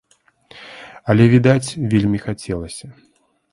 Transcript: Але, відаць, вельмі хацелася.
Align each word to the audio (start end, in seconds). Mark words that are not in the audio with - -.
Але, 1.13 1.27
відаць, 1.35 1.75
вельмі 1.93 2.19
хацелася. 2.27 2.85